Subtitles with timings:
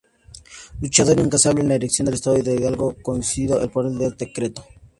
[0.81, 4.65] Luchador incansable en la erección del Estado de Hidalgo, concedida al fin por decreto.